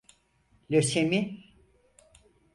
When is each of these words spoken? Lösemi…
Lösemi… 0.71 1.43